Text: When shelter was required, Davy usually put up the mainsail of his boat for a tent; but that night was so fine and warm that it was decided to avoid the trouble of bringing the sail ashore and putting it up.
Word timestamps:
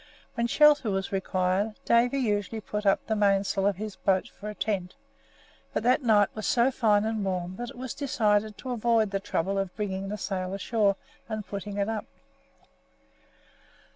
When 0.33 0.47
shelter 0.47 0.89
was 0.89 1.11
required, 1.11 1.75
Davy 1.85 2.17
usually 2.17 2.59
put 2.59 2.87
up 2.87 3.05
the 3.05 3.15
mainsail 3.15 3.67
of 3.67 3.75
his 3.75 3.95
boat 3.97 4.27
for 4.29 4.49
a 4.49 4.55
tent; 4.55 4.95
but 5.75 5.83
that 5.83 6.01
night 6.01 6.29
was 6.33 6.47
so 6.47 6.71
fine 6.71 7.05
and 7.05 7.23
warm 7.23 7.55
that 7.57 7.69
it 7.69 7.77
was 7.77 7.93
decided 7.93 8.57
to 8.57 8.71
avoid 8.71 9.11
the 9.11 9.19
trouble 9.19 9.59
of 9.59 9.75
bringing 9.75 10.09
the 10.09 10.17
sail 10.17 10.55
ashore 10.55 10.95
and 11.29 11.45
putting 11.45 11.77
it 11.77 11.87
up. 11.87 12.07